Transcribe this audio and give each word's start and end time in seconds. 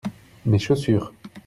Mes 0.47 0.57
chaussures. 0.57 1.13